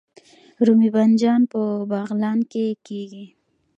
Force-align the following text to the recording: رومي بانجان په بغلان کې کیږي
رومي 0.65 0.89
بانجان 0.95 1.41
په 1.51 1.61
بغلان 1.89 2.39
کې 2.51 2.65
کیږي 2.85 3.25